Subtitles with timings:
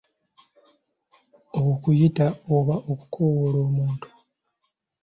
[1.69, 4.07] Okuyita oba okukoowoola omuntu.